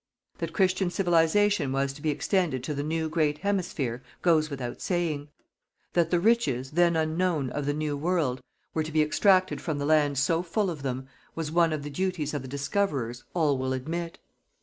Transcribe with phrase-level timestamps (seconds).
[0.39, 5.29] That Christian Civilization was to be extended to the new great Hemisphere, goes without saying.
[5.93, 8.41] That the riches, then unknown, of the New World,
[8.73, 11.91] were to be extracted from the land so full of them, was one of the
[11.91, 14.17] duties of the discoverers, all will admit.